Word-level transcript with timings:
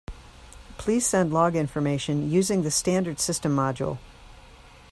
Please 0.79 1.05
send 1.05 1.31
log 1.31 1.55
information 1.55 2.27
using 2.31 2.63
the 2.63 2.71
standard 2.71 3.19
system 3.19 3.55
module. 3.55 3.99